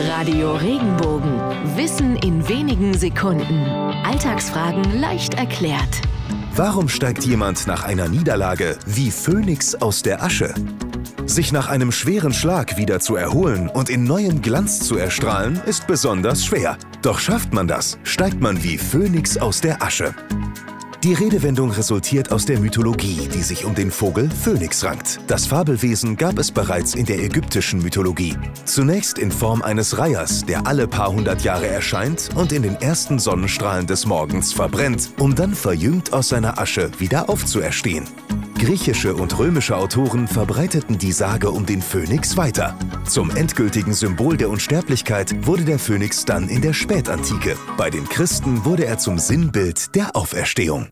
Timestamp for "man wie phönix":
18.40-19.36